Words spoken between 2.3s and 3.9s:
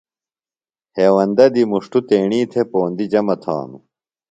تھےۡ پوندی جمہ تھانوۡ۔